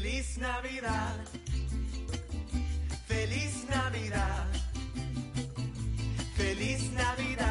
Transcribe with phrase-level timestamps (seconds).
[0.00, 1.26] Feliz Navidad.
[3.06, 4.46] Feliz Navidad.
[6.38, 7.49] Feliz Navidad.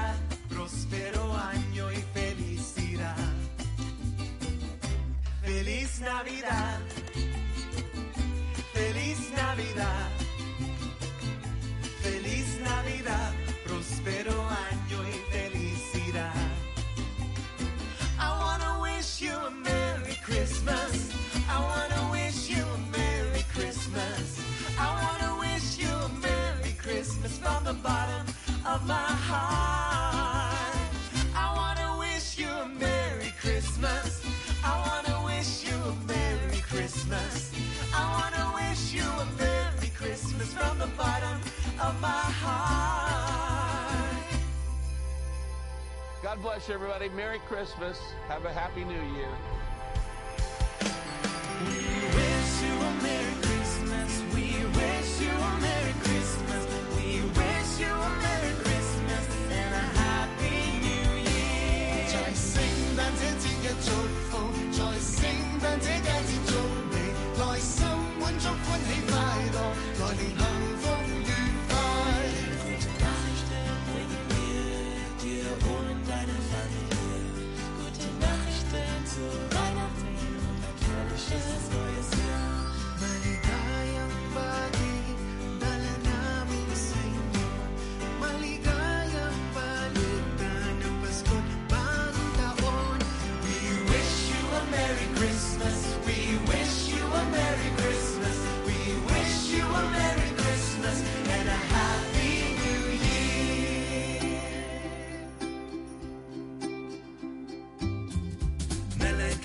[46.69, 47.09] Everybody.
[47.09, 47.99] Merry Christmas.
[48.27, 49.29] Have a happy new year.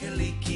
[0.05, 0.54] Mele Kalikimaka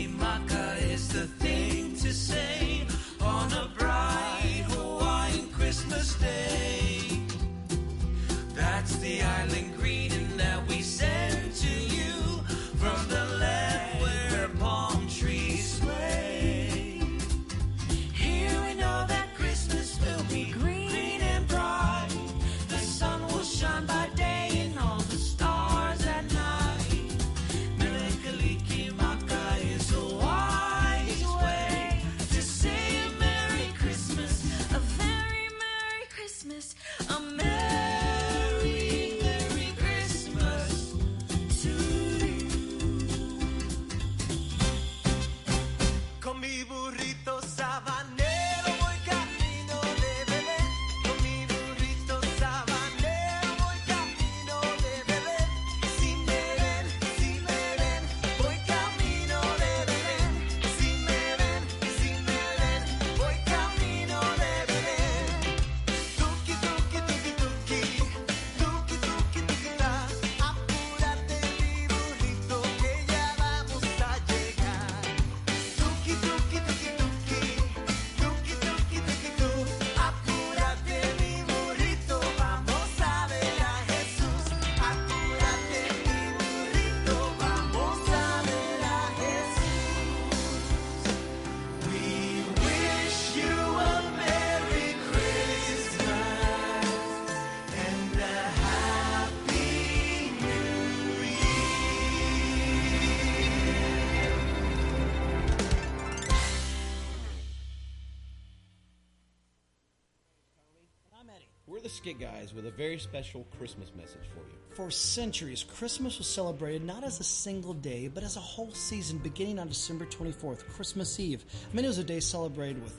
[111.68, 114.56] We're the Skit Guys with a very special Christmas message for you.
[114.70, 119.18] For centuries, Christmas was celebrated not as a single day, but as a whole season
[119.18, 121.44] beginning on December 24th, Christmas Eve.
[121.70, 122.98] I mean, it was a day celebrated with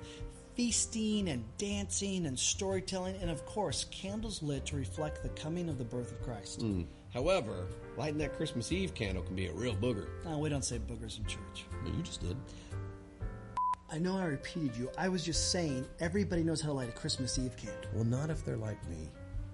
[0.56, 5.80] feasting and dancing and storytelling, and of course, candles lit to reflect the coming of
[5.80, 6.60] the birth of Christ.
[6.60, 6.86] Mm.
[7.12, 7.66] However,
[7.98, 10.10] lighting that Christmas Eve candle can be a real booger.
[10.26, 11.66] No, we don't say boogers in church.
[11.84, 12.38] But you just did.
[13.92, 14.92] I know I repeated you.
[15.00, 17.90] I was just saying everybody knows how to light a Christmas Eve candle.
[17.94, 19.10] Well, not if they're like me.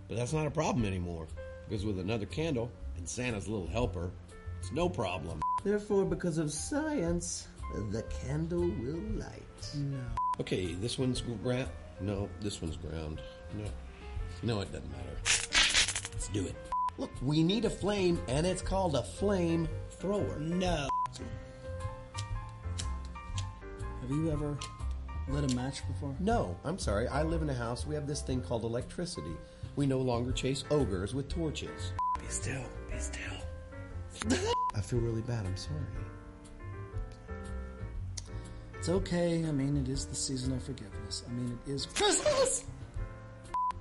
[0.10, 1.28] But that's not a problem anymore.
[1.70, 4.12] Because with another candle and Santa's little helper,
[4.60, 5.42] it's no problem.
[5.64, 7.48] Therefore, because of science,
[7.92, 9.72] the candle will light.
[9.74, 10.00] No.
[10.42, 11.70] Okay, this one's ground.
[12.02, 13.22] No, this one's ground.
[13.58, 13.66] No.
[14.44, 15.16] No, it doesn't matter.
[15.24, 16.56] Let's do it.
[16.98, 20.40] Look, we need a flame, and it's called a flame thrower.
[20.40, 20.90] No.
[24.08, 24.56] Have you ever
[25.30, 26.16] lit a match before?
[26.20, 27.08] No, I'm sorry.
[27.08, 27.88] I live in a house.
[27.88, 29.36] We have this thing called electricity.
[29.76, 31.92] We no longer chase ogres with torches.
[32.20, 32.62] Be still.
[32.92, 34.44] Be still.
[34.76, 35.48] I feel really bad.
[35.48, 35.80] I'm sorry.
[38.76, 39.44] It's okay.
[39.44, 41.24] I mean, it is the season of forgiveness.
[41.28, 42.66] I mean, it is Christmas!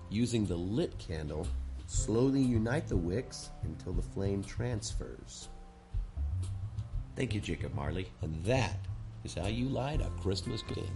[0.09, 1.47] Using the lit candle,
[1.87, 5.51] slowly unite the wicks until the flame transfers.
[7.15, 8.09] Thank you, Jacob Marley.
[8.23, 8.79] And that
[9.25, 10.87] is how you light a Christmas candle.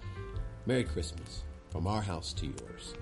[0.66, 2.94] Merry Christmas from our house to yours.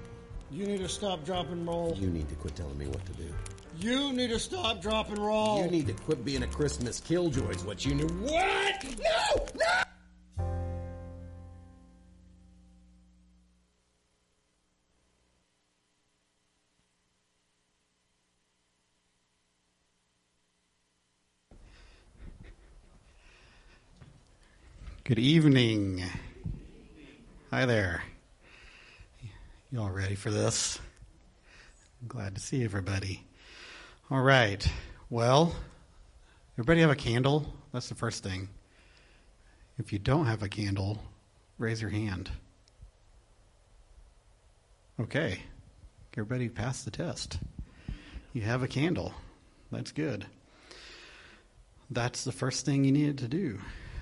[0.50, 1.96] You need to stop, drop, and roll.
[1.98, 3.34] You need to quit telling me what to do.
[3.78, 5.62] You need to stop, drop, and roll.
[5.62, 8.10] You need to quit being a Christmas killjoy, is what you need.
[8.10, 8.84] What?
[8.98, 9.46] No!
[9.54, 9.82] No!
[25.08, 26.04] Good evening.
[27.50, 28.02] Hi there.
[29.72, 30.78] You all ready for this?
[32.02, 33.24] I'm glad to see everybody.
[34.10, 34.70] All right.
[35.08, 35.56] Well,
[36.56, 37.46] everybody have a candle?
[37.72, 38.50] That's the first thing.
[39.78, 41.02] If you don't have a candle,
[41.56, 42.30] raise your hand.
[45.00, 45.40] Okay.
[46.12, 47.38] Everybody passed the test.
[48.34, 49.14] You have a candle.
[49.72, 50.26] That's good.
[51.90, 53.58] That's the first thing you needed to do.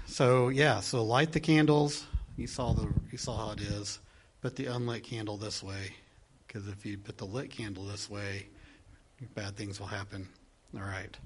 [0.06, 2.06] So yeah, so light the candles.
[2.36, 3.98] You saw the you saw how it is.
[4.40, 5.94] Put the unlit candle this way,
[6.46, 8.46] because if you put the lit candle this way,
[9.34, 10.28] bad things will happen.
[10.74, 11.16] All right.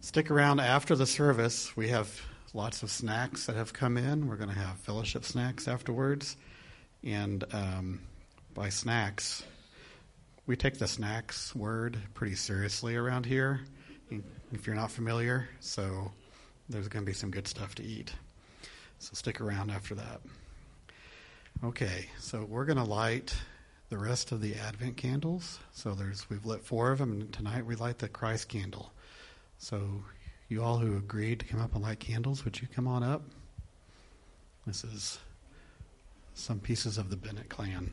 [0.00, 1.74] Stick around after the service.
[1.76, 2.20] We have
[2.52, 4.28] lots of snacks that have come in.
[4.28, 6.36] We're going to have fellowship snacks afterwards,
[7.02, 8.00] and um,
[8.52, 9.42] by snacks,
[10.46, 13.60] we take the snacks word pretty seriously around here.
[14.52, 16.12] If you're not familiar, so
[16.68, 18.12] there's going to be some good stuff to eat.
[18.98, 20.20] So stick around after that.
[21.62, 23.36] Okay, so we're going to light
[23.90, 25.58] the rest of the Advent candles.
[25.72, 28.92] So there's we've lit four of them, and tonight we light the Christ candle.
[29.58, 29.80] So
[30.48, 33.22] you all who agreed to come up and light candles, would you come on up?
[34.66, 35.18] This is
[36.34, 37.90] some pieces of the Bennett clan.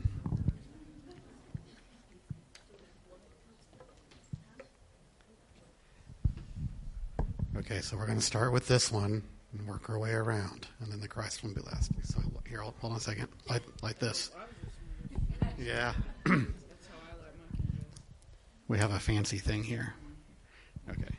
[7.54, 10.90] Okay, so we're going to start with this one and work our way around, and
[10.90, 11.92] then the Christ one will be last.
[12.02, 12.18] So
[12.48, 13.28] here, hold on a second.
[13.82, 14.30] Like this.
[15.58, 15.92] Yeah.
[18.68, 19.92] we have a fancy thing here.
[20.88, 21.14] Okay.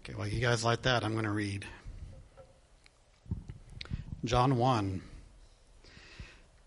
[0.00, 0.14] Okay.
[0.14, 1.64] While you guys like that, I'm going to read
[4.24, 5.00] John one.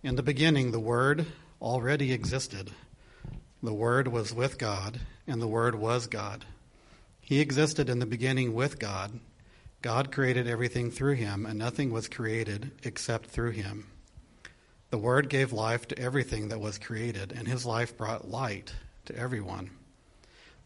[0.03, 1.25] In the beginning, the Word
[1.61, 2.71] already existed.
[3.63, 6.45] The Word was with God, and the Word was God.
[7.19, 9.19] He existed in the beginning with God.
[9.81, 13.87] God created everything through him, and nothing was created except through him.
[14.91, 18.73] The Word gave life to everything that was created, and his life brought light
[19.05, 19.71] to everyone.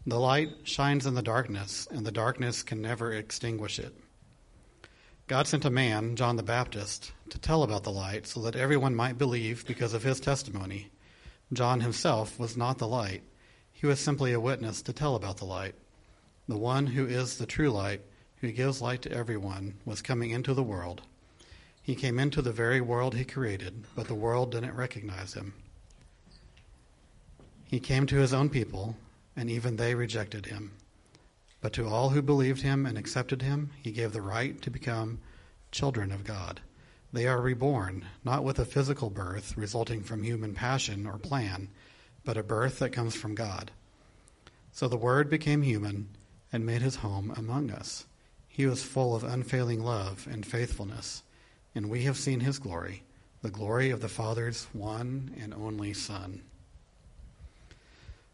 [0.06, 3.96] The light shines in the darkness, and the darkness can never extinguish it.
[5.28, 8.96] God sent a man, John the Baptist, to tell about the light so that everyone
[8.96, 10.90] might believe because of his testimony.
[11.54, 13.24] John himself was not the light,
[13.82, 15.74] he was simply a witness to tell about the light.
[16.48, 18.02] The one who is the true light,
[18.38, 21.02] who gives light to everyone, was coming into the world.
[21.82, 25.54] He came into the very world he created, but the world didn't recognize him.
[27.66, 28.96] He came to his own people,
[29.36, 30.74] and even they rejected him.
[31.60, 35.20] But to all who believed him and accepted him, he gave the right to become
[35.72, 36.62] children of God.
[37.14, 41.68] They are reborn, not with a physical birth resulting from human passion or plan,
[42.24, 43.72] but a birth that comes from God.
[44.72, 46.10] So the Word became human
[46.54, 48.06] and made his home among us.
[48.48, 51.24] He was full of unfailing love and faithfulness,
[51.76, 53.04] and we have seen his glory,
[53.42, 56.42] the glory of the Father's one and only Son.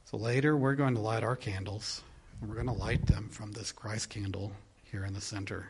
[0.05, 2.01] So later we're going to light our candles,
[2.39, 4.51] and we're going to light them from this Christ candle
[4.83, 5.69] here in the center.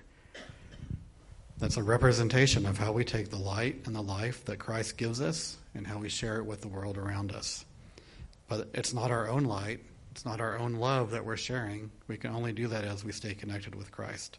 [1.59, 5.19] That's a representation of how we take the light and the life that Christ gives
[5.19, 7.65] us and how we share it with the world around us.
[8.47, 9.79] But it's not our own light,
[10.11, 11.89] it's not our own love that we're sharing.
[12.07, 14.37] We can only do that as we stay connected with Christ.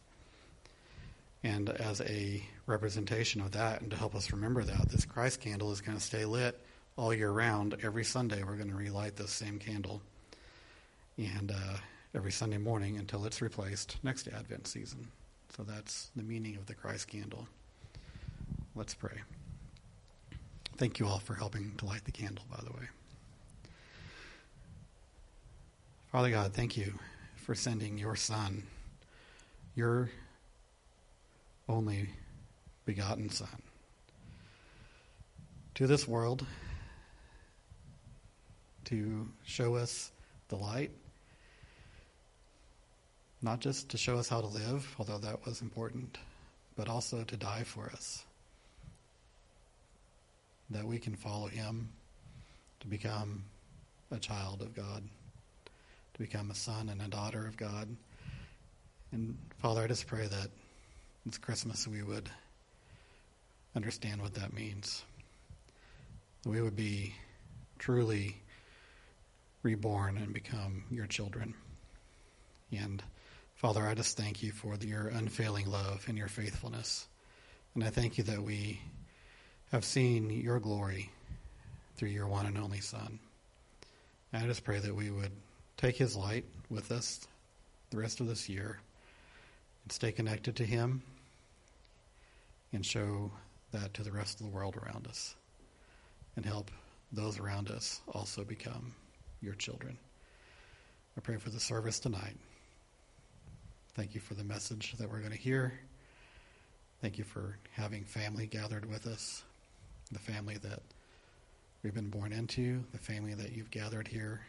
[1.43, 5.73] And as a representation of that, and to help us remember that, this Christ candle
[5.73, 6.61] is going to stay lit
[6.97, 7.77] all year round.
[7.83, 10.03] Every Sunday, we're going to relight this same candle.
[11.17, 11.77] And uh,
[12.15, 15.09] every Sunday morning until it's replaced next Advent season.
[15.57, 17.49] So that's the meaning of the Christ candle.
[18.75, 19.19] Let's pray.
[20.77, 22.89] Thank you all for helping to light the candle, by the way.
[26.13, 26.95] Father God, thank you
[27.37, 28.63] for sending your Son,
[29.75, 30.11] your
[31.69, 32.09] only
[32.85, 33.63] begotten Son,
[35.75, 36.47] to this world
[38.85, 40.11] to show us
[40.49, 40.93] the light
[43.43, 46.19] not just to show us how to live, although that was important,
[46.77, 48.25] but also to die for us.
[50.71, 51.89] That we can follow him
[52.81, 53.45] to become
[54.11, 55.03] a child of God,
[56.15, 57.89] to become a son and a daughter of God.
[59.13, 60.49] And Father, I just pray that
[61.27, 62.29] it's Christmas we would
[63.77, 65.05] understand what that means.
[66.45, 67.15] We would be
[67.79, 68.37] truly
[69.63, 71.55] reborn and become your children.
[72.73, 73.03] And
[73.59, 77.09] Father, I just thank you for your unfailing love and your faithfulness.
[77.75, 78.81] And I thank you that we
[79.73, 81.11] have seen your glory
[81.97, 83.19] through your one and only Son.
[84.33, 85.33] And I just pray that we would
[85.77, 87.27] take his light with us
[87.91, 88.79] the rest of this year
[89.83, 91.03] and stay connected to him
[92.73, 93.33] and show
[93.73, 95.35] that to the rest of the world around us
[96.37, 96.71] and help
[97.11, 98.95] those around us also become
[99.41, 99.99] your children.
[101.17, 102.37] I pray for the service tonight.
[103.99, 105.73] Thank you for the message that we're going to hear.
[107.03, 109.43] Thank you for having family gathered with us,
[110.13, 110.79] the family that
[111.83, 114.43] we've been born into, the family that you've gathered here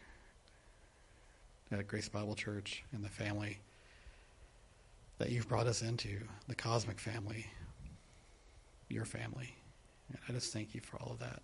[1.71, 3.57] at Grace Bible Church, and the family
[5.17, 7.47] that you've brought us into, the cosmic family,
[8.87, 9.55] your family.
[10.09, 11.41] And I just thank you for all of that.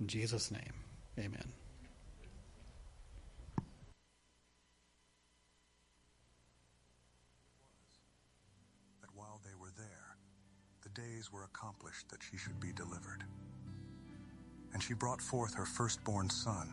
[0.00, 0.72] In Jesus' name,
[1.16, 1.52] amen.
[9.06, 10.16] that while they were there,
[10.82, 13.22] the days were accomplished that she should be delivered.
[14.72, 16.68] And she brought forth her firstborn son,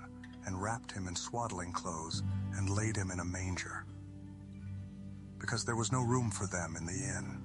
[0.46, 2.24] and wrapped him in swaddling clothes,
[2.56, 3.86] and laid him in a manger,
[5.40, 7.42] because there was no room for them in the inn.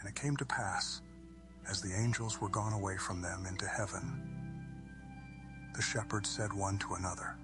[0.00, 1.00] And it came to pass,
[1.70, 4.20] as the angels were gone away from them into heaven,
[5.74, 7.36] the shepherds said one to another,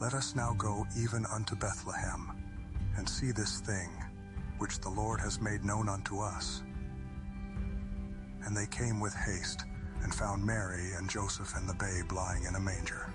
[0.00, 2.39] let us now go even unto Bethlehem,
[2.96, 3.88] and see this thing
[4.58, 6.62] which the Lord has made known unto us.
[8.44, 9.64] And they came with haste,
[10.02, 13.12] and found Mary and Joseph and the babe lying in a manger.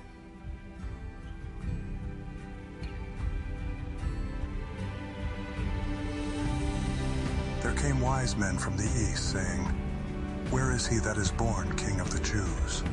[7.62, 9.62] There came wise men from the east, saying,
[10.52, 12.84] Where is he that is born King of the Jews?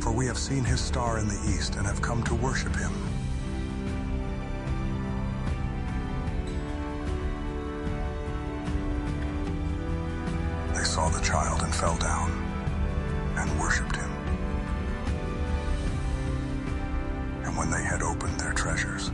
[0.00, 2.92] For we have seen his star in the east and have come to worship him.
[11.76, 12.30] Fell down
[13.36, 14.10] and worshipped him.
[17.44, 19.12] And when they had opened their treasures,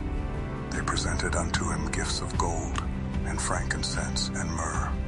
[0.69, 2.81] they presented unto him gifts of gold
[3.25, 5.02] and frankincense and myrrh.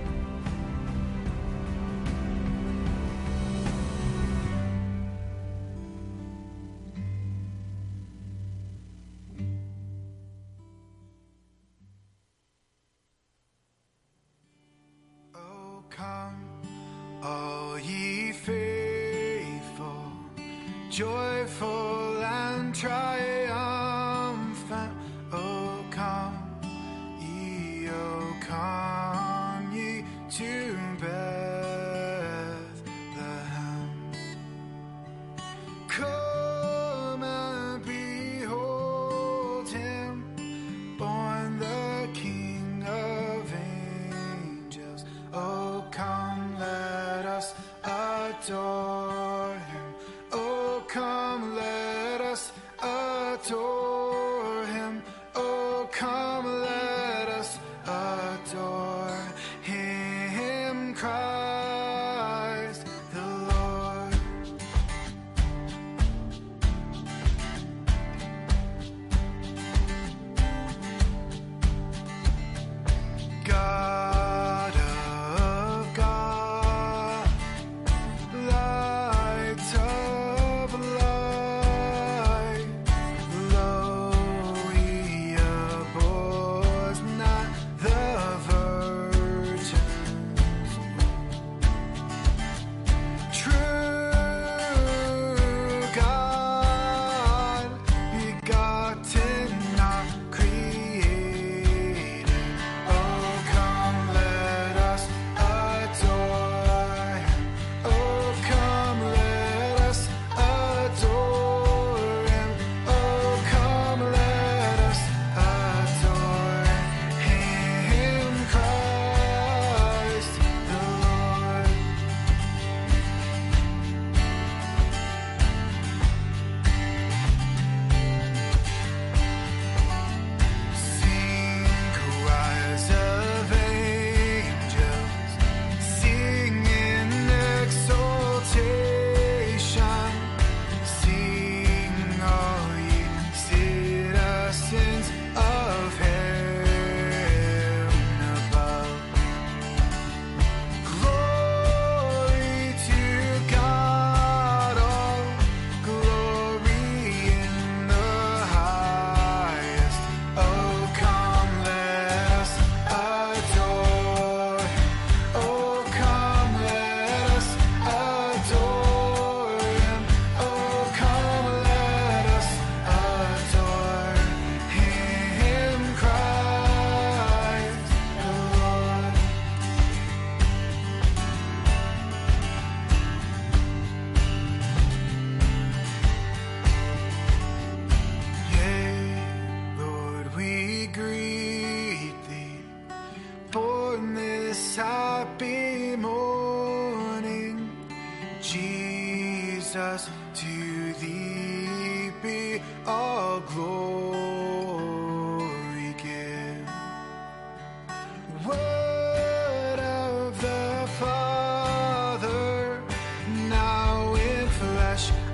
[214.96, 215.25] In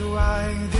[0.00, 0.77] why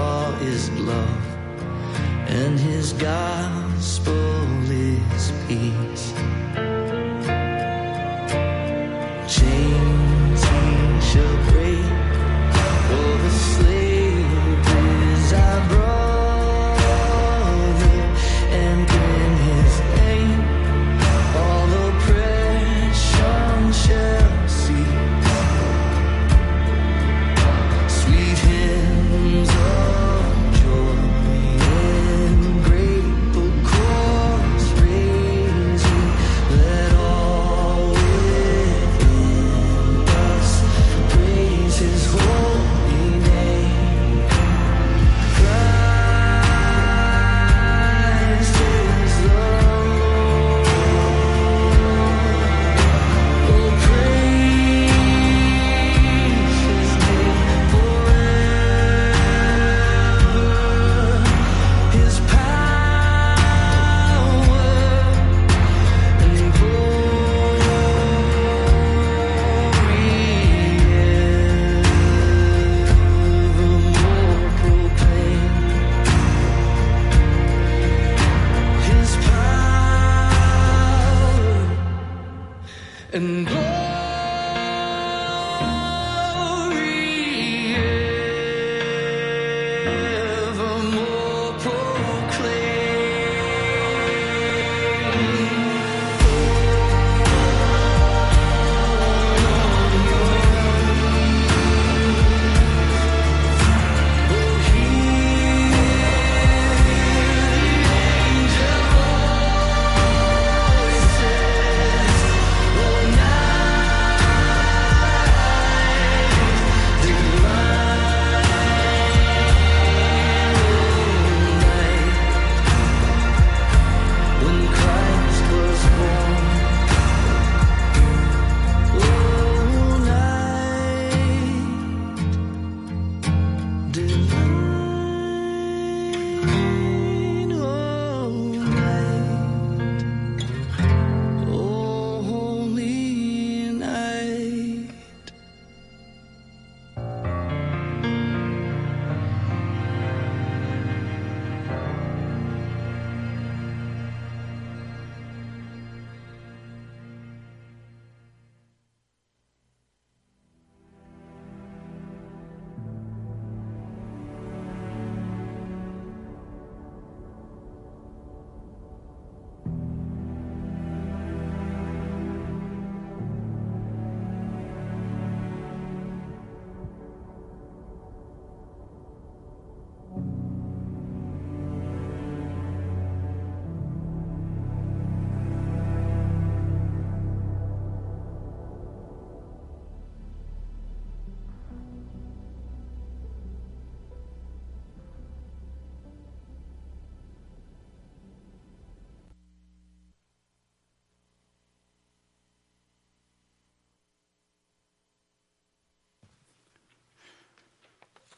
[0.00, 1.24] law is love,
[2.26, 4.14] and his gospel
[4.70, 6.06] is peace.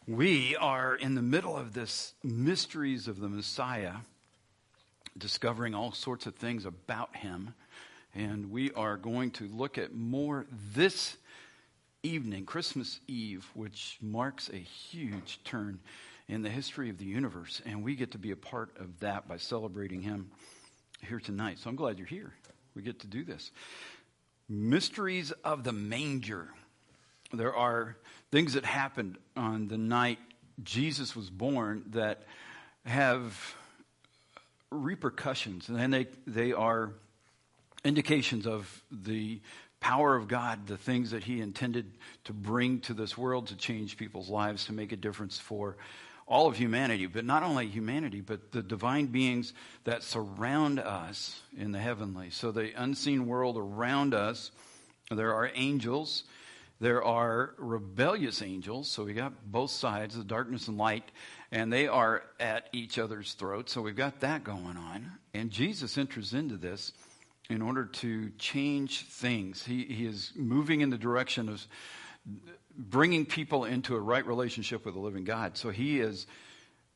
[0.09, 3.95] We are in the middle of this mysteries of the Messiah,
[5.17, 7.55] discovering all sorts of things about him.
[8.13, 11.17] And we are going to look at more this
[12.03, 15.79] evening, Christmas Eve, which marks a huge turn
[16.27, 17.63] in the history of the universe.
[17.65, 20.33] And we get to be a part of that by celebrating him
[21.01, 21.61] here tonight.
[21.61, 22.33] So I'm glad you're here.
[22.75, 23.53] We get to do this.
[24.49, 26.49] Mysteries of the manger.
[27.33, 27.97] There are
[28.31, 30.19] things that happened on the night
[30.63, 32.23] Jesus was born that
[32.85, 33.55] have
[34.71, 36.93] repercussions, and they, they are
[37.85, 39.41] indications of the
[39.81, 41.91] power of God, the things that He intended
[42.25, 45.77] to bring to this world to change people's lives, to make a difference for
[46.27, 49.53] all of humanity, but not only humanity, but the divine beings
[49.85, 52.31] that surround us in the heavenly.
[52.31, 54.53] So, the unseen world around us,
[55.11, 56.25] there are angels
[56.83, 61.13] there are rebellious angels, so we got both sides, the darkness and light,
[61.53, 63.73] and they are at each other's throats.
[63.73, 65.13] So we've got that going on.
[65.33, 66.93] And Jesus enters into this
[67.49, 69.63] in order to change things.
[69.63, 71.65] He, he is moving in the direction of
[72.77, 75.57] bringing people into a right relationship with the living God.
[75.57, 76.27] So he is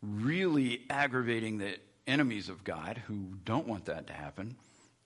[0.03, 1.77] really aggravating the
[2.09, 4.57] enemies of God who don't want that to happen.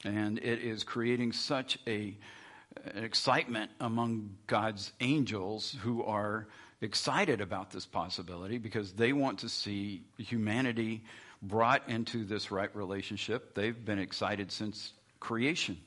[0.07, 2.17] And it is creating such a
[2.95, 6.47] excitement among God's angels who are
[6.81, 11.03] excited about this possibility because they want to see humanity
[11.43, 13.55] brought into this right relationship.
[13.55, 15.79] They've been excited since creation.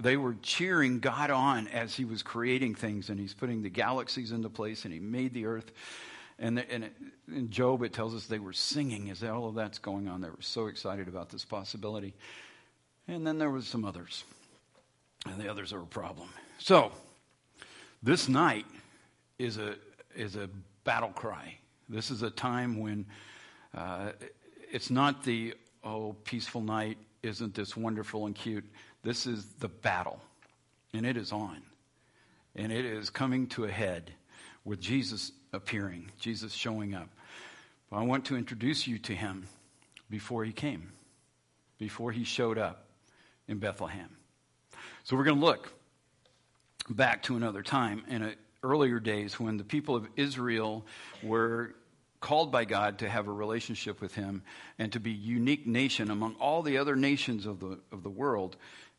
[0.00, 4.32] They were cheering God on as He was creating things, and He's putting the galaxies
[4.32, 5.70] into place, and He made the earth.
[6.38, 6.58] And,
[7.28, 10.22] in Job, it tells us they were singing as all of that's going on.
[10.22, 12.14] They were so excited about this possibility.
[13.06, 14.24] And then there was some others
[15.26, 16.28] and the others are a problem.
[16.58, 16.92] So,
[18.02, 18.66] this night
[19.38, 19.74] is a,
[20.14, 20.48] is a
[20.84, 21.56] battle cry.
[21.88, 23.06] This is a time when
[23.74, 24.12] uh,
[24.72, 25.54] it's not the,
[25.84, 28.64] oh, peaceful night, isn't this wonderful and cute?
[29.02, 30.20] This is the battle,
[30.94, 31.62] and it is on.
[32.56, 34.12] And it is coming to a head
[34.64, 37.08] with Jesus appearing, Jesus showing up.
[37.92, 39.46] I want to introduce you to him
[40.08, 40.92] before he came,
[41.78, 42.86] before he showed up
[43.48, 44.10] in Bethlehem.
[45.04, 45.72] So we're going to look
[46.88, 50.84] back to another time in a, earlier days when the people of Israel
[51.22, 51.74] were
[52.20, 54.42] called by God to have a relationship with Him
[54.78, 58.56] and to be unique nation among all the other nations of the of the world.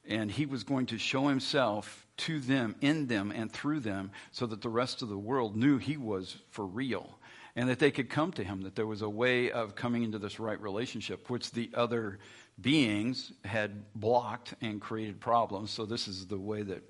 [0.08, 4.48] And He was going to show Himself to them, in them, and through them, so
[4.48, 7.20] that the rest of the world knew He was for real
[7.56, 10.20] and that they could come to him, that there was a way of coming into
[10.20, 12.20] this right relationship, which the other
[12.62, 15.72] beings had blocked and created problems.
[15.72, 16.84] So, this is the way that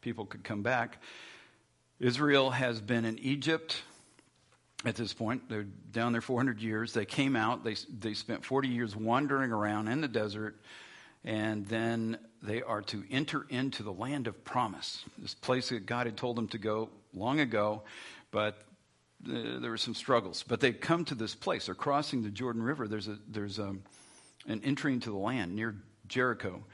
[0.00, 0.98] people could come back.
[2.00, 3.82] Israel has been in Egypt
[4.84, 5.48] at this point.
[5.48, 6.92] They're down there 400 years.
[6.92, 10.56] They came out, they, they spent 40 years wandering around in the desert,
[11.24, 16.06] and then they are to enter into the land of promise, this place that God
[16.06, 17.82] had told them to go long ago,
[18.30, 18.58] but
[19.26, 20.44] uh, there were some struggles.
[20.46, 21.66] But they come to this place.
[21.66, 22.86] They're crossing the Jordan River.
[22.86, 23.74] There's, a, there's a,
[24.46, 25.76] an entering into the land near
[26.08, 26.64] Jericho.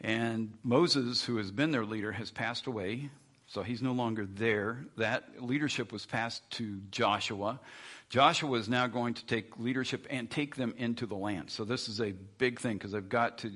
[0.00, 3.10] And Moses, who has been their leader, has passed away.
[3.46, 4.84] So he's no longer there.
[4.96, 7.60] That leadership was passed to Joshua.
[8.08, 11.50] Joshua is now going to take leadership and take them into the land.
[11.50, 13.50] So this is a big thing because they've got to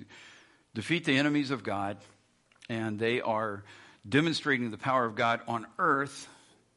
[0.74, 1.96] defeat the enemies of God,
[2.68, 3.64] and they are
[4.08, 6.28] demonstrating the power of God on earth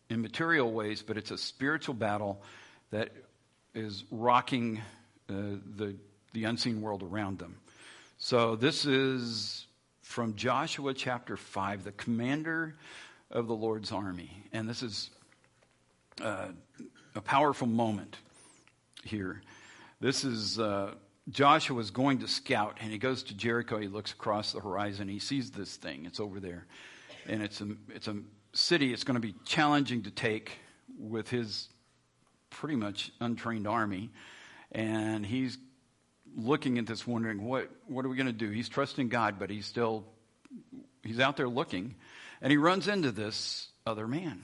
[0.09, 2.41] in material ways, but it's a spiritual battle
[2.91, 3.11] that
[3.75, 4.81] is rocking
[5.29, 5.33] uh,
[5.75, 5.95] the,
[6.33, 7.57] the unseen world around them.
[8.17, 9.67] So this is
[10.01, 12.75] from Joshua chapter 5, the commander
[13.31, 14.31] of the Lord's army.
[14.51, 15.09] And this is
[16.21, 16.47] uh,
[17.15, 18.17] a powerful moment
[19.03, 19.41] here.
[19.99, 20.93] This is uh,
[21.27, 23.77] is going to scout, and he goes to Jericho.
[23.77, 25.07] He looks across the horizon.
[25.07, 26.05] He sees this thing.
[26.05, 26.65] It's over there,
[27.27, 28.17] and it's a it's a
[28.53, 30.53] city it's going to be challenging to take
[30.97, 31.69] with his
[32.49, 34.09] pretty much untrained army.
[34.71, 35.57] And he's
[36.35, 38.49] looking at this, wondering, what, what are we going to do?
[38.49, 40.05] He's trusting God, but he's still,
[41.03, 41.95] he's out there looking.
[42.41, 44.43] And he runs into this other man.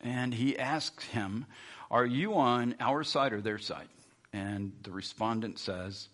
[0.00, 1.46] And he asks him,
[1.90, 3.88] Are you on our side or their side?
[4.32, 6.08] And the respondent says,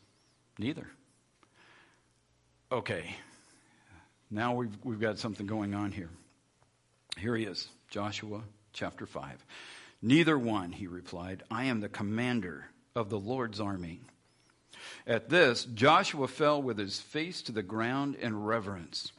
[0.59, 0.87] Neither.
[2.71, 3.17] Okay,
[4.31, 6.11] now we've, we've got something going on here.
[7.19, 8.43] Here he is, Joshua
[8.73, 9.45] chapter 5.
[10.03, 11.43] Neither one, he replied.
[11.51, 14.01] I am the commander of the Lord's army.
[15.07, 19.13] At this, Joshua fell with his face to the ground in reverence.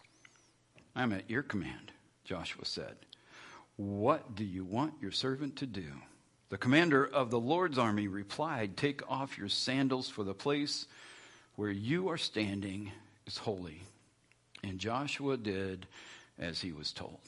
[0.96, 1.92] I'm at your command,
[2.24, 2.96] Joshua said.
[3.78, 5.88] What do you want your servant to do?
[6.50, 10.86] The commander of the Lord's army replied, Take off your sandals, for the place
[11.56, 12.92] where you are standing
[13.26, 13.82] is holy.
[14.64, 15.88] And Joshua did
[16.38, 17.20] as he was told.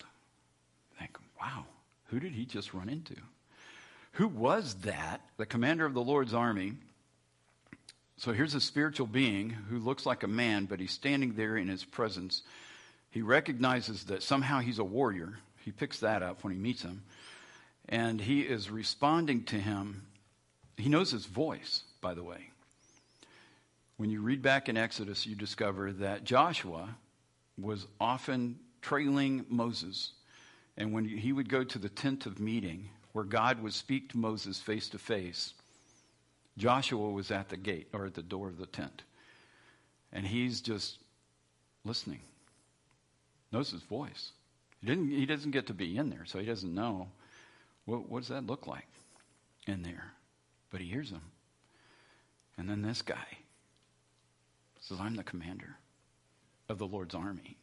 [1.00, 1.66] Think, wow,
[2.08, 3.16] who did he just run into?
[4.14, 5.22] Who was that?
[5.38, 6.74] The commander of the Lord's army.
[8.18, 11.68] So here's a spiritual being who looks like a man, but he's standing there in
[11.68, 12.44] his presence.
[13.10, 15.40] He recognizes that somehow he's a warrior.
[15.66, 17.04] He picks that up when he meets him
[17.90, 20.04] and he is responding to him.
[20.78, 22.50] He knows his voice, by the way.
[23.98, 26.96] When you read back in Exodus, you discover that Joshua
[27.58, 30.14] was often trailing Moses.
[30.78, 34.18] And when he would go to the tent of meeting, where God would speak to
[34.18, 35.54] Moses face to face,
[36.58, 39.04] Joshua was at the gate or at the door of the tent.
[40.12, 40.98] And he's just
[41.84, 42.20] listening,
[43.52, 44.32] knows his voice.
[44.82, 47.08] He, didn't, he doesn't get to be in there, so he doesn't know
[47.86, 48.88] what, what does that look like
[49.66, 50.12] in there?
[50.70, 51.24] But he hears them.
[52.58, 53.38] And then this guy
[54.80, 55.78] says, I'm the commander
[56.70, 57.58] of the Lord's army.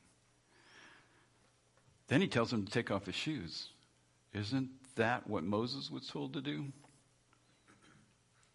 [2.09, 3.69] Then he tells him to take off his shoes.
[4.35, 6.67] Isn't that what Moses was told to do?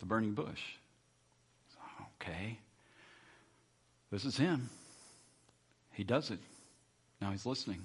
[0.05, 0.61] The burning bush.
[2.21, 2.59] Okay.
[4.11, 4.69] This is him.
[5.93, 6.37] He does it.
[7.19, 7.83] Now he's listening.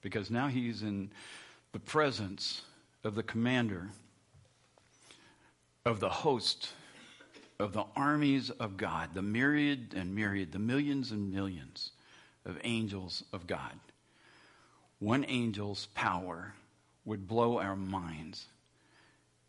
[0.00, 1.10] Because now he's in
[1.72, 2.62] the presence
[3.02, 3.88] of the commander
[5.84, 6.68] of the host
[7.58, 11.90] of the armies of God, the myriad and myriad, the millions and millions
[12.46, 13.74] of angels of God.
[15.00, 16.54] One angel's power
[17.04, 18.46] would blow our minds.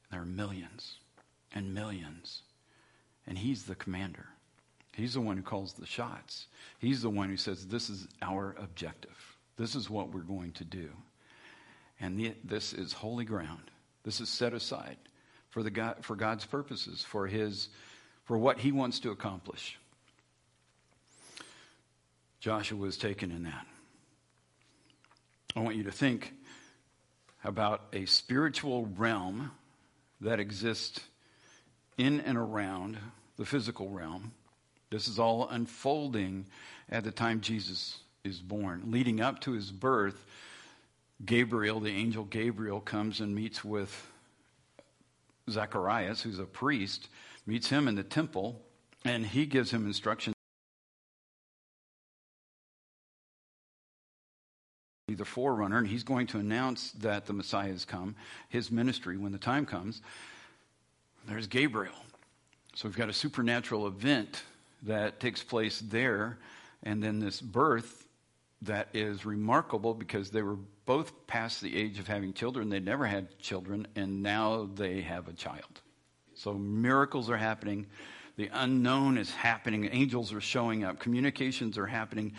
[0.10, 0.96] There are millions
[1.54, 2.42] and millions.
[3.28, 4.28] And he's the commander.
[4.94, 6.48] He's the one who calls the shots.
[6.80, 9.38] He's the one who says, This is our objective.
[9.58, 10.90] This is what we're going to do.
[12.00, 13.72] And the, this is holy ground.
[14.04, 14.98] This is set aside
[15.50, 17.70] for, the God, for God's purposes, for, his,
[18.26, 19.78] for what he wants to accomplish.
[22.40, 23.68] Joshua was taken in that.
[25.56, 26.34] I want you to think
[27.44, 29.52] about a spiritual realm
[30.22, 31.02] that exists
[32.02, 32.98] in and around
[33.38, 34.32] the physical realm.
[34.90, 36.48] This is all unfolding
[36.90, 38.82] at the time Jesus is born.
[38.88, 40.26] Leading up to his birth,
[41.24, 44.12] Gabriel, the angel Gabriel, comes and meets with
[45.48, 47.08] Zacharias, who's a priest,
[47.46, 48.60] meets him in the temple,
[49.06, 50.36] and he gives him instructions.
[55.08, 58.16] the forerunner, and he's going to announce that the Messiah has come,
[58.48, 60.02] his ministry, when the time comes.
[61.28, 61.94] There's Gabriel.
[62.76, 64.44] So we've got a supernatural event
[64.84, 66.40] that takes place there,
[66.84, 68.08] and then this birth
[68.64, 72.70] that is remarkable because they were both past the age of having children.
[72.70, 75.82] They never had children, and now they have a child.
[76.34, 77.88] So miracles are happening.
[78.38, 79.90] The unknown is happening.
[79.92, 81.00] Angels are showing up.
[81.00, 82.34] Communications are happening.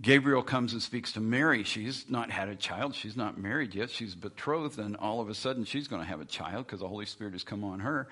[0.00, 1.64] Gabriel comes and speaks to Mary.
[1.64, 2.94] She's not had a child.
[2.94, 3.90] She's not married yet.
[3.90, 6.88] She's betrothed, and all of a sudden she's going to have a child because the
[6.88, 8.08] Holy Spirit has come on her.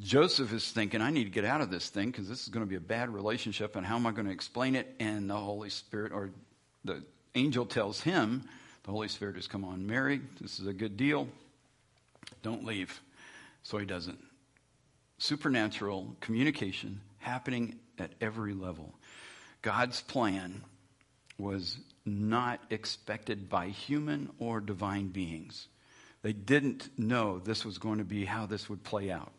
[0.00, 2.64] Joseph is thinking, I need to get out of this thing because this is going
[2.64, 4.94] to be a bad relationship, and how am I going to explain it?
[4.98, 6.30] And the Holy Spirit, or
[6.84, 7.04] the
[7.36, 8.48] angel tells him,
[8.82, 10.20] the Holy Spirit has come on Mary.
[10.40, 11.28] This is a good deal.
[12.42, 13.00] Don't leave.
[13.62, 14.18] So he doesn't.
[15.18, 18.94] Supernatural communication happening at every level.
[19.62, 20.62] God's plan
[21.40, 25.68] was not expected by human or divine beings.
[26.22, 29.32] They didn't know this was going to be how this would play out.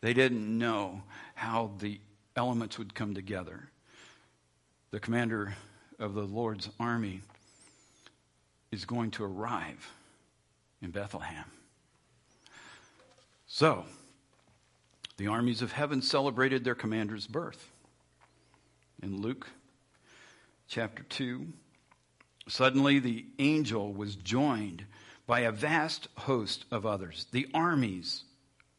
[0.00, 1.02] They didn't know
[1.34, 2.00] how the
[2.36, 3.68] elements would come together.
[4.90, 5.54] The commander
[5.98, 7.20] of the Lord's army
[8.70, 9.92] is going to arrive
[10.80, 11.44] in Bethlehem.
[13.46, 13.84] So,
[15.16, 17.70] the armies of heaven celebrated their commander's birth.
[19.02, 19.48] In Luke
[20.70, 21.48] chapter 2,
[22.48, 24.84] suddenly the angel was joined
[25.26, 28.22] by a vast host of others, the armies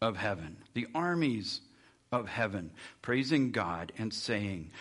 [0.02, 1.60] of heaven, the armies
[2.12, 2.72] of heaven,
[3.02, 4.72] praising God and saying,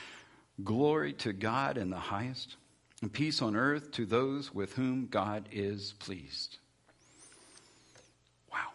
[0.63, 2.57] Glory to God in the highest,
[3.03, 6.59] and peace on earth to those with whom God is pleased.
[8.53, 8.69] Wow.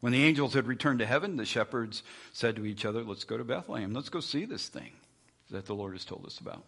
[0.00, 3.38] When the angels had returned to heaven, the shepherds said to each other, Let's go
[3.38, 3.92] to Bethlehem.
[3.92, 4.92] Let's go see this thing
[5.50, 6.64] that the Lord has told us about.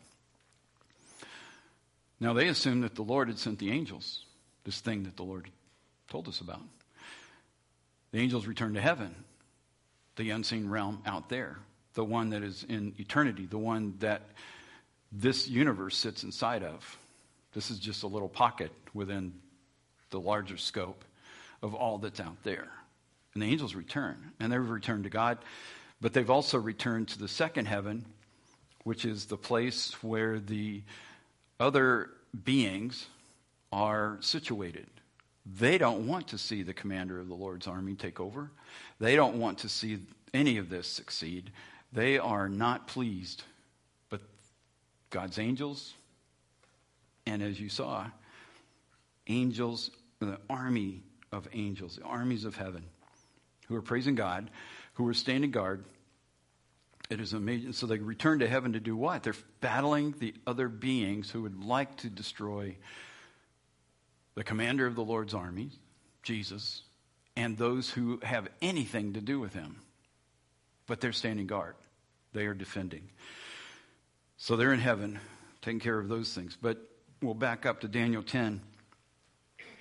[2.21, 4.25] Now, they assumed that the Lord had sent the angels,
[4.65, 5.49] this thing that the Lord
[6.09, 6.63] told us about.
[8.11, 9.15] The angels return to heaven,
[10.17, 11.59] the unseen realm out there,
[11.95, 14.23] the one that is in eternity, the one that
[15.13, 16.99] this universe sits inside of.
[17.53, 19.33] This is just a little pocket within
[20.11, 21.05] the larger scope
[21.63, 22.69] of all that's out there.
[23.35, 25.39] And the angels return, and they've returned to God,
[26.01, 28.05] but they've also returned to the second heaven,
[28.85, 30.83] which is the place where the
[31.61, 32.11] other
[32.45, 33.07] beings
[33.73, 34.87] are situated.
[35.47, 38.51] They don't want to see the commander of the Lord's army take over.
[38.99, 39.99] They don't want to see
[40.35, 41.51] any of this succeed.
[41.93, 43.45] They are not pleased.
[44.11, 44.21] But
[45.11, 45.95] God's angels,
[47.27, 48.07] and as you saw,
[49.27, 49.91] angels,
[50.21, 51.03] the army
[51.33, 52.85] of angels, the armies of heaven,
[53.69, 54.51] who are praising God,
[54.95, 55.85] who are standing guard.
[57.11, 57.73] It is amazing.
[57.73, 59.23] So they return to heaven to do what?
[59.23, 62.77] They're battling the other beings who would like to destroy
[64.35, 65.71] the commander of the Lord's army,
[66.23, 66.83] Jesus,
[67.37, 69.77] and those who have anything to do with him.
[70.87, 71.77] But they're standing guard,
[72.33, 73.09] they are defending.
[74.37, 75.19] So they're in heaven,
[75.63, 76.57] taking care of those things.
[76.61, 76.79] But
[77.23, 78.61] we'll back up to Daniel 10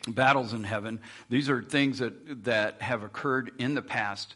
[0.08, 1.00] battles in heaven.
[1.30, 4.36] These are things that, that have occurred in the past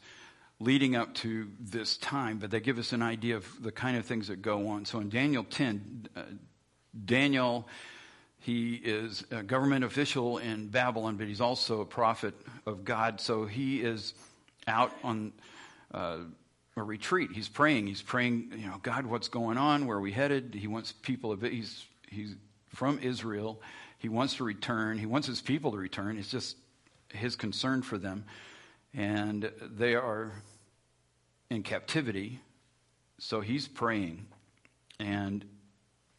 [0.62, 4.06] leading up to this time, but they give us an idea of the kind of
[4.06, 4.86] things that go on.
[4.86, 6.22] So in Daniel 10, uh,
[7.06, 7.68] Daniel,
[8.40, 12.36] he is a government official in Babylon, but he's also a prophet
[12.66, 13.20] of God.
[13.20, 14.14] So he is
[14.68, 15.34] out on
[15.94, 16.20] uh,
[16.78, 17.32] a retreat.
[17.34, 17.88] He's praying.
[17.88, 19.88] He's praying, you know, God, what's going on?
[19.88, 20.54] Where are we headed?
[20.54, 22.36] He wants people he's he's
[22.70, 23.62] from Israel.
[23.98, 24.98] He wants to return.
[24.98, 26.18] He wants his people to return.
[26.18, 26.58] It's just
[27.10, 28.26] his concern for them.
[28.94, 30.32] And they are
[31.52, 32.40] in captivity.
[33.20, 34.26] So he's praying.
[35.00, 35.46] And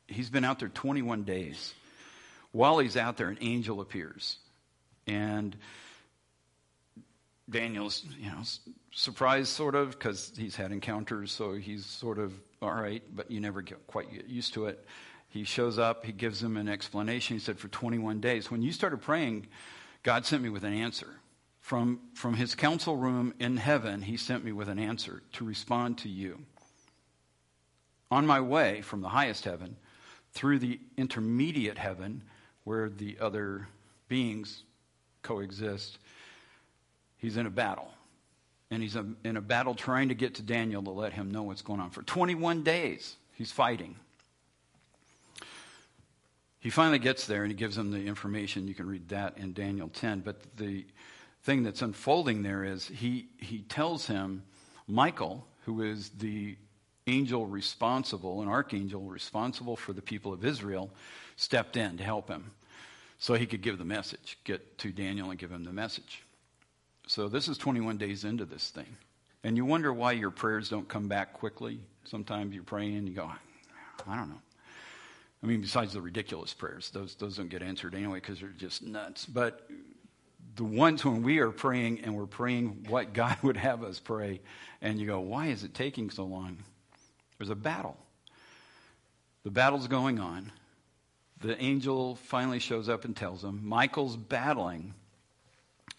[0.06, 1.74] he's been out there 21 days.
[2.52, 4.36] While he's out there, an angel appears.
[5.06, 5.56] And
[7.48, 8.42] Daniel's, you know,
[8.92, 13.40] surprised sort of because he's had encounters, so he's sort of all right, but you
[13.40, 14.86] never get quite get used to it.
[15.28, 17.36] He shows up, he gives him an explanation.
[17.36, 18.50] He said, For 21 days.
[18.50, 19.48] When you started praying,
[20.02, 21.08] God sent me with an answer.
[21.62, 25.96] From, from his council room in heaven, he sent me with an answer to respond
[25.98, 26.40] to you.
[28.10, 29.76] On my way from the highest heaven
[30.32, 32.22] through the intermediate heaven,
[32.64, 33.68] where the other
[34.08, 34.64] beings
[35.22, 35.98] coexist,
[37.16, 37.88] he's in a battle.
[38.70, 41.62] And he's in a battle trying to get to Daniel to let him know what's
[41.62, 41.90] going on.
[41.90, 43.94] For 21 days, he's fighting.
[46.58, 48.66] He finally gets there and he gives him the information.
[48.66, 50.20] You can read that in Daniel 10.
[50.20, 50.84] But the
[51.42, 54.42] thing that's unfolding there is he, he tells him,
[54.86, 56.56] Michael, who is the
[57.06, 60.90] angel responsible, an archangel responsible for the people of Israel,
[61.36, 62.52] stepped in to help him
[63.18, 66.22] so he could give the message, get to Daniel and give him the message.
[67.06, 68.96] So this is 21 days into this thing.
[69.44, 71.80] And you wonder why your prayers don't come back quickly.
[72.04, 73.30] Sometimes you're praying and you go,
[74.06, 74.40] I don't know.
[75.42, 78.82] I mean, besides the ridiculous prayers, those, those don't get answered anyway because they're just
[78.82, 79.26] nuts.
[79.26, 79.68] But
[80.56, 84.40] the ones when we are praying and we're praying what God would have us pray,
[84.80, 86.58] and you go, why is it taking so long?
[87.38, 87.96] There's a battle.
[89.44, 90.52] The battle's going on.
[91.40, 94.94] The angel finally shows up and tells him Michael's battling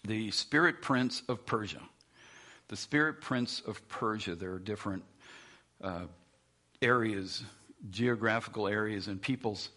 [0.04, 1.82] the spirit prince of Persia.
[2.68, 5.02] The spirit prince of Persia, there are different
[5.82, 6.04] uh,
[6.80, 7.44] areas
[7.90, 9.70] geographical areas and peoples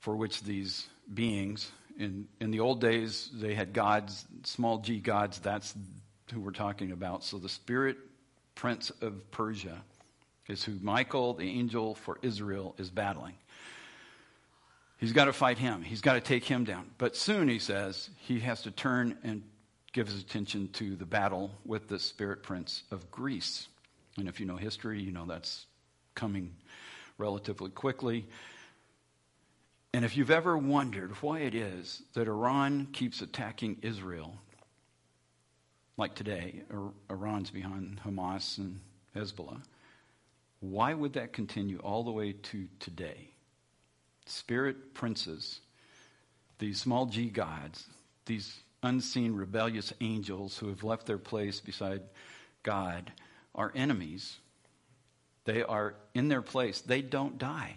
[0.00, 5.38] for which these beings, in, in the old days, they had gods, small g gods,
[5.38, 5.74] that's
[6.32, 7.24] who we're talking about.
[7.24, 7.96] So the spirit
[8.54, 9.82] prince of Persia
[10.48, 13.34] is who Michael, the angel for Israel, is battling.
[14.98, 15.82] He's got to fight him.
[15.82, 16.90] He's got to take him down.
[16.98, 19.42] But soon, he says, he has to turn and
[19.92, 23.68] give his attention to the battle with the spirit prince of Greece.
[24.16, 25.66] And if you know history, you know that's
[26.14, 26.54] coming
[27.18, 28.26] relatively quickly.
[29.94, 34.34] And if you've ever wondered why it is that Iran keeps attacking Israel,
[35.96, 36.64] like today,
[37.08, 38.80] Iran's behind Hamas and
[39.14, 39.62] Hezbollah,
[40.58, 43.28] why would that continue all the way to today?
[44.26, 45.60] Spirit princes,
[46.58, 47.86] these small g gods,
[48.26, 52.02] these unseen rebellious angels who have left their place beside
[52.64, 53.12] God,
[53.54, 54.38] are enemies
[55.44, 56.80] they are in their place.
[56.80, 57.76] They don't die.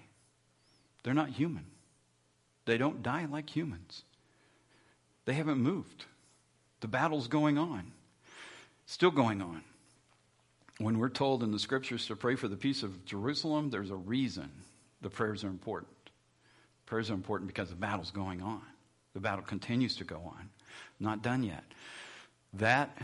[1.03, 1.76] They're not human.
[2.67, 4.03] They don't die like humans.
[5.23, 6.05] They haven't moved.
[6.81, 7.93] The battle's going on,
[8.85, 9.63] still going on.
[10.77, 13.95] When we're told in the scriptures to pray for the peace of Jerusalem, there's a
[13.95, 14.51] reason
[15.01, 15.93] the prayers are important.
[16.85, 18.61] Prayers are important because the battle's going on.
[19.13, 20.49] The battle continues to go on.
[20.99, 21.63] Not done yet.
[22.53, 22.95] That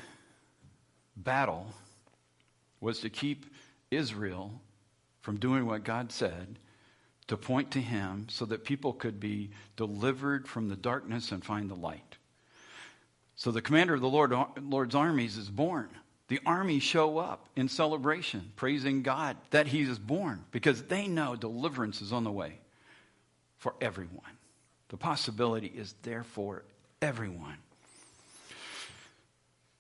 [1.16, 1.68] battle
[2.82, 3.46] was to keep
[3.90, 4.62] Israel
[5.22, 6.60] from doing what God said
[7.34, 11.68] to point to Him so that people could be delivered from the darkness and find
[11.68, 12.18] the light.
[13.36, 15.90] So the commander of the Lord, Lord's armies is born.
[16.28, 21.36] The army show up in celebration, praising God that he is born because they know
[21.36, 22.60] deliverance is on the way
[23.58, 24.38] for everyone.
[24.90, 26.62] The possibility is there for
[27.02, 27.58] everyone.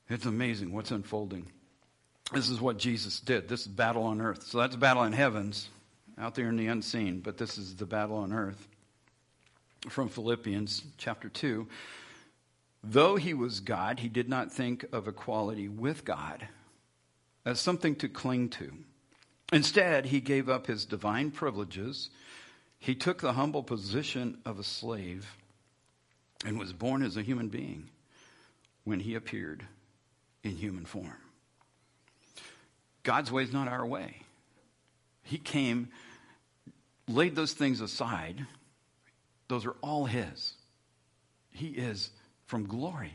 [0.09, 1.45] It's amazing what's unfolding.
[2.33, 3.47] This is what Jesus did.
[3.47, 4.41] This is battle on earth.
[4.47, 5.69] So that's battle in heavens,
[6.17, 8.67] out there in the unseen, but this is the battle on earth.
[9.89, 11.67] From Philippians chapter 2.
[12.83, 16.47] Though he was God, he did not think of equality with God
[17.45, 18.71] as something to cling to.
[19.51, 22.09] Instead, he gave up his divine privileges.
[22.79, 25.37] He took the humble position of a slave
[26.45, 27.89] and was born as a human being
[28.83, 29.65] when he appeared
[30.43, 31.17] in human form.
[33.03, 34.23] God's way is not our way.
[35.23, 35.89] He came,
[37.07, 38.45] laid those things aside.
[39.47, 40.53] Those are all His.
[41.51, 42.09] He is
[42.45, 43.13] from glory.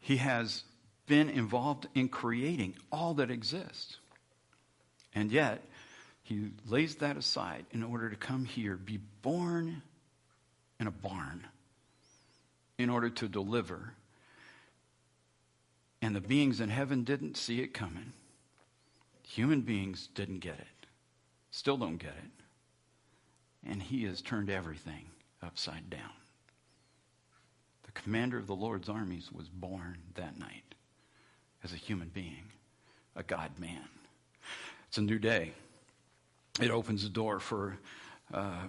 [0.00, 0.64] He has
[1.06, 3.96] been involved in creating all that exists.
[5.14, 5.64] And yet,
[6.22, 9.82] He lays that aside in order to come here, be born
[10.80, 11.46] in a barn,
[12.76, 13.94] in order to deliver.
[16.00, 18.12] And the beings in heaven didn't see it coming.
[19.26, 20.86] Human beings didn't get it,
[21.50, 22.37] still don't get it.
[23.66, 25.06] And he has turned everything
[25.42, 26.10] upside down.
[27.84, 30.74] The commander of the Lord's armies was born that night
[31.64, 32.44] as a human being,
[33.16, 33.84] a God man.
[34.88, 35.52] It's a new day.
[36.60, 37.78] It opens the door for
[38.32, 38.66] uh,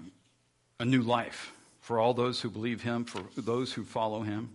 [0.80, 4.50] a new life for all those who believe him, for those who follow him.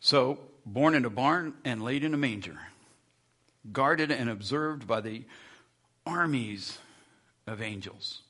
[0.00, 2.58] So, born in a barn and laid in a manger
[3.72, 5.24] guarded and observed by the
[6.06, 6.78] armies
[7.46, 8.22] of angels.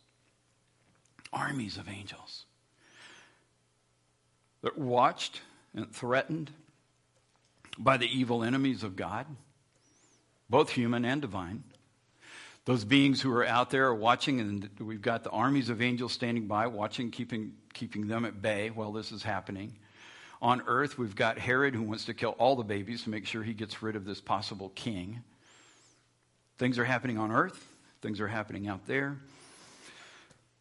[1.34, 2.46] Armies of angels
[4.62, 5.42] that watched
[5.74, 6.50] and threatened
[7.76, 9.26] by the evil enemies of God,
[10.48, 11.64] both human and divine.
[12.64, 16.12] Those beings who are out there are watching, and we've got the armies of angels
[16.12, 19.76] standing by, watching, keeping, keeping them at bay while this is happening.
[20.40, 23.42] On earth, we've got Herod who wants to kill all the babies to make sure
[23.42, 25.22] he gets rid of this possible king.
[26.56, 27.66] Things are happening on earth,
[28.00, 29.18] things are happening out there.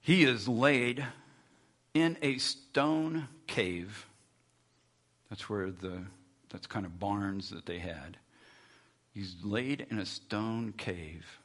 [0.04, 1.06] He is laid
[1.94, 4.06] in a stone cave.
[5.30, 6.04] That's where the,
[6.50, 8.18] that's kind of barns that they had.
[9.14, 11.40] He's laid in a stone cave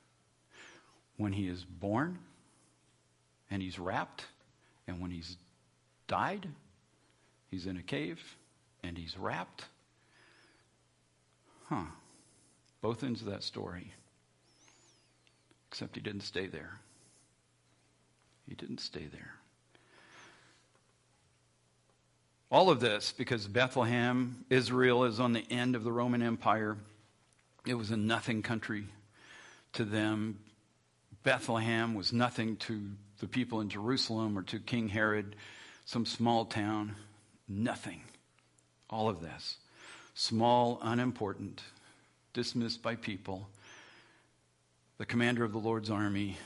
[1.19, 2.19] when he is born
[3.49, 4.25] and he's wrapped,
[4.89, 5.37] and when he's
[6.09, 6.49] died,
[7.53, 8.21] he's in a cave
[8.83, 9.67] and he's wrapped.
[11.67, 11.85] Huh.
[12.81, 13.93] Both ends of that story.
[15.71, 16.81] Except he didn't stay there.
[18.49, 19.35] He didn't stay there.
[22.51, 26.79] All of this because Bethlehem, Israel, is on the end of the Roman Empire.
[27.67, 28.87] It was a nothing country
[29.75, 30.39] to them.
[31.25, 32.81] Bethlehem was nothing to
[33.21, 35.37] the people in Jerusalem or to King Herod,
[35.85, 36.95] some small town.
[37.47, 38.01] Nothing.
[38.89, 39.59] All of this.
[40.15, 41.63] Small, unimportant,
[42.33, 43.49] dismissed by people
[44.99, 46.37] the commander of the Lord's army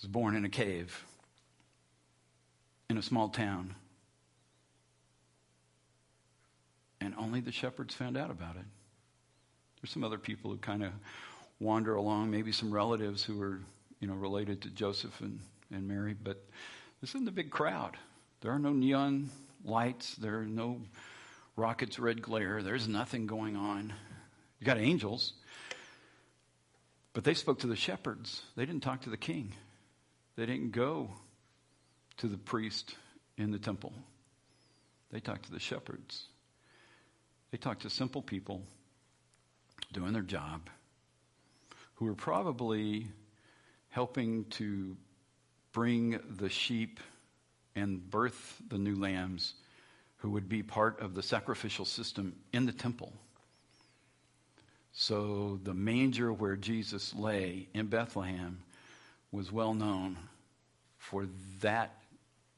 [0.00, 1.04] was born in a cave
[2.88, 3.74] in a small town.
[7.00, 8.64] And only the shepherds found out about it.
[9.80, 10.92] There's some other people who kind of
[11.60, 13.60] wander along, maybe some relatives who are,
[14.00, 15.40] you know, related to Joseph and,
[15.72, 16.44] and Mary, but
[17.00, 17.96] this isn't a big crowd.
[18.40, 19.30] There are no neon
[19.64, 20.80] lights, there are no
[21.56, 23.92] rockets' red glare, there's nothing going on.
[24.60, 25.34] You got angels.
[27.12, 28.42] But they spoke to the shepherds.
[28.56, 29.54] They didn't talk to the king.
[30.36, 31.10] They didn't go
[32.18, 32.94] to the priest
[33.36, 33.92] in the temple.
[35.10, 36.24] They talked to the shepherds.
[37.50, 38.62] They talked to simple people
[39.92, 40.68] doing their job
[41.94, 43.08] who were probably
[43.88, 44.96] helping to
[45.72, 47.00] bring the sheep
[47.74, 49.54] and birth the new lambs
[50.18, 53.12] who would be part of the sacrificial system in the temple.
[54.92, 58.62] So the manger where Jesus lay in Bethlehem
[59.30, 60.16] was well known
[60.96, 61.26] for
[61.60, 61.94] that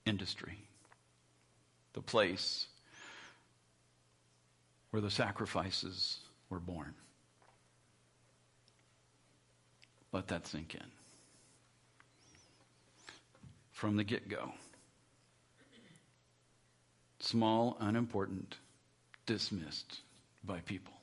[0.08, 0.58] industry,
[1.92, 2.66] the place
[4.90, 6.18] where the sacrifices
[6.50, 6.94] were born.
[10.12, 10.86] Let that sink in.
[13.72, 14.52] From the get go.
[17.20, 18.56] Small, unimportant,
[19.26, 20.00] dismissed
[20.42, 20.94] by people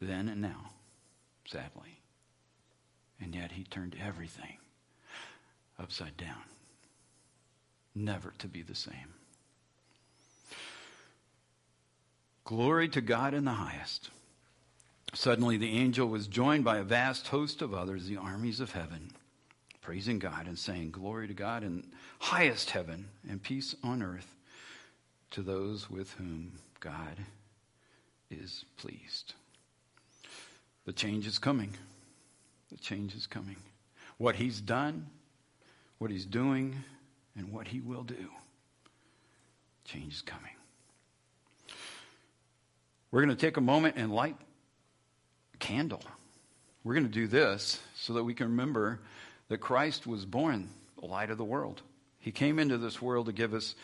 [0.00, 0.70] then and now,
[1.46, 2.00] sadly.
[3.20, 4.58] And yet he turned everything
[5.78, 6.42] upside down,
[7.98, 9.14] never to be the same.
[12.44, 14.10] Glory to God in the highest.
[15.14, 19.10] Suddenly the angel was joined by a vast host of others, the armies of heaven,
[19.82, 21.84] praising God and saying, Glory to God in
[22.18, 24.34] highest heaven and peace on earth
[25.30, 27.18] to those with whom God
[28.30, 29.34] is pleased.
[30.84, 31.74] The change is coming.
[32.70, 33.56] The change is coming.
[34.16, 35.06] What he's done,
[35.98, 36.76] what he's doing,
[37.38, 38.28] and what he will do.
[39.84, 40.50] Change is coming.
[43.10, 44.36] We're going to take a moment and light
[45.54, 46.02] a candle.
[46.84, 49.00] We're going to do this so that we can remember
[49.48, 50.68] that Christ was born
[51.00, 51.80] the light of the world.
[52.18, 53.74] He came into this world to give us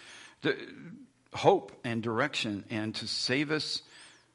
[1.33, 3.83] hope and direction and to save us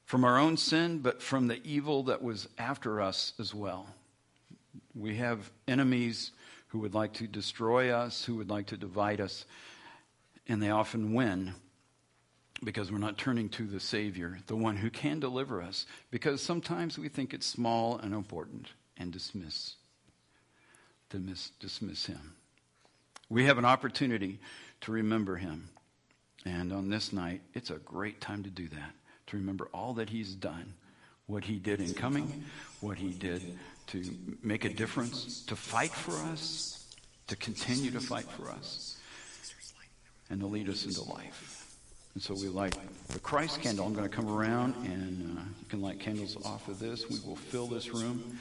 [0.05, 3.88] from our own sin, but from the evil that was after us as well.
[4.95, 6.32] We have enemies
[6.70, 9.45] who would like to destroy us, who would like to divide us,
[10.47, 11.53] and they often win
[12.63, 16.97] because we're not turning to the Savior, the one who can deliver us, because sometimes
[16.97, 18.67] we think it's small and important
[18.97, 19.76] and dismiss,
[21.09, 22.36] dismiss, dismiss Him.
[23.30, 24.39] We have an opportunity
[24.82, 25.70] to remember Him.
[26.45, 28.91] And on this night, it's a great time to do that,
[29.28, 30.74] to remember all that He's done,
[31.28, 32.43] what He did in coming,
[32.82, 33.57] what He did
[33.90, 34.04] to
[34.44, 36.86] make a difference, to fight for us,
[37.28, 38.98] to continue to fight for us,
[40.30, 41.78] and to lead us into life.
[42.14, 42.76] And so we light
[43.08, 43.86] the Christ candle.
[43.86, 47.10] I'm going to come around and uh, you can light candles off of this.
[47.10, 48.38] We will fill this room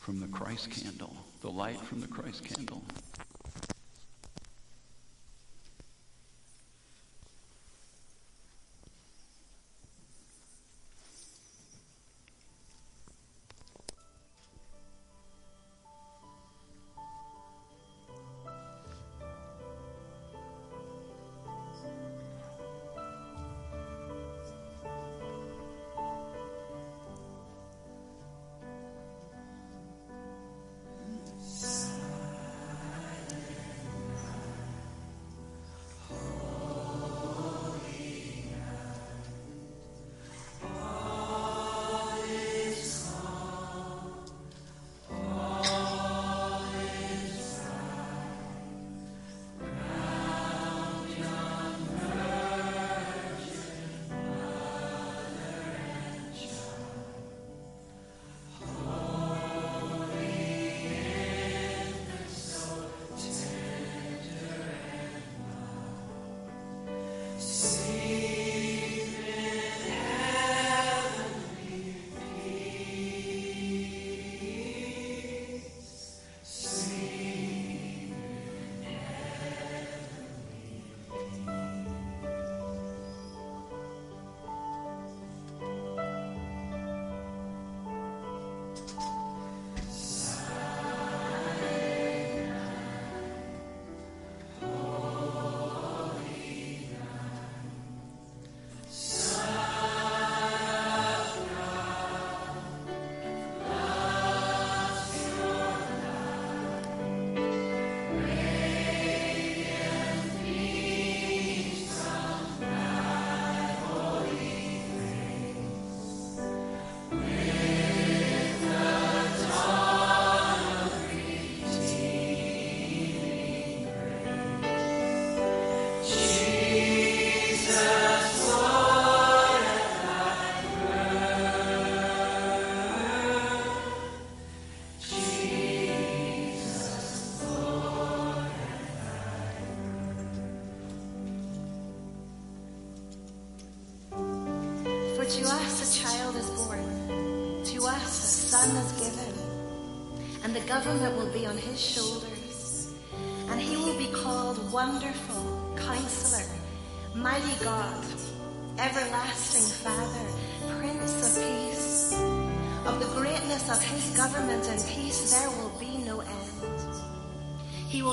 [0.00, 2.82] from the Christ candle, the light from the Christ candle.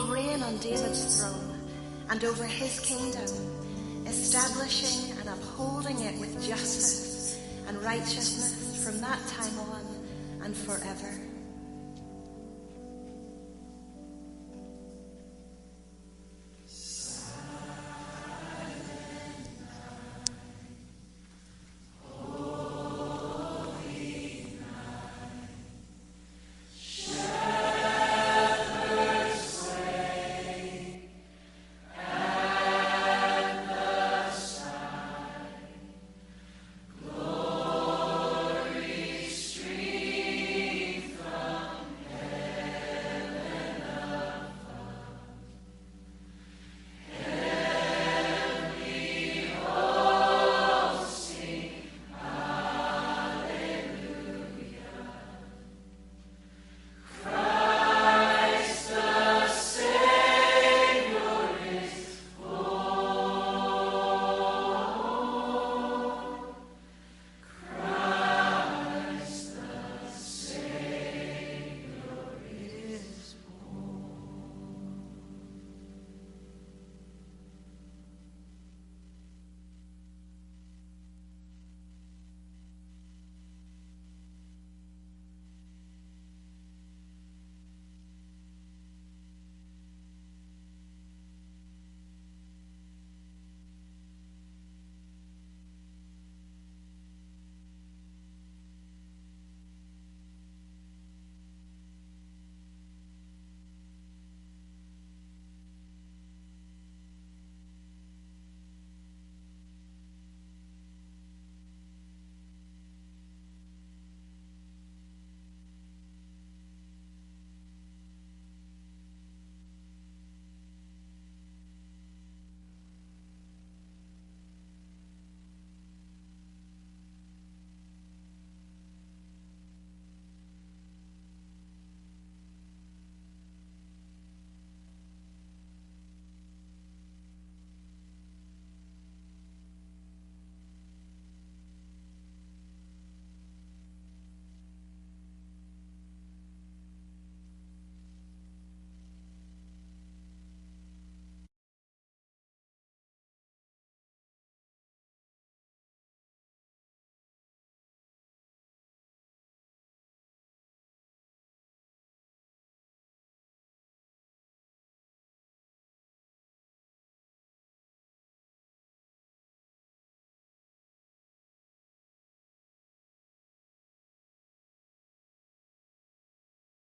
[0.09, 1.55] Reign on David's throne
[2.09, 3.29] and over his kingdom,
[4.07, 9.85] establishing and upholding it with justice and righteousness from that time on
[10.43, 11.28] and forever.